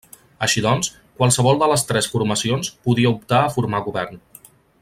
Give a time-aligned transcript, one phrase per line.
[0.45, 4.23] Així doncs, qualsevol de les tres formacions podia optar a formar govern.